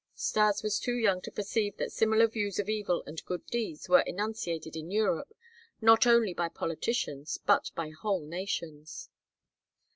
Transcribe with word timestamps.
Stas 0.15 0.63
was 0.63 0.79
too 0.79 0.95
young 0.95 1.21
to 1.21 1.31
perceive 1.31 1.77
that 1.77 1.91
similar 1.91 2.25
views 2.25 2.57
of 2.57 2.67
evil 2.67 3.03
and 3.05 3.23
good 3.23 3.45
deeds 3.45 3.87
were 3.87 3.99
enunciated 4.01 4.75
in 4.75 4.89
Europe 4.89 5.31
not 5.79 6.07
only 6.07 6.33
by 6.33 6.49
politicians 6.49 7.37
but 7.45 7.69
by 7.75 7.89
whole 7.91 8.25
nations. 8.25 9.09